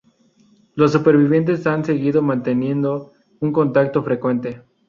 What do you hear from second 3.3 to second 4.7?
un contacto frecuente.